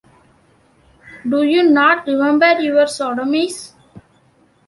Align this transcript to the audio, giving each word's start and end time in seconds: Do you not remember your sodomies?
Do 1.29 1.43
you 1.43 1.61
not 1.61 2.07
remember 2.07 2.59
your 2.59 2.85
sodomies? 2.87 3.73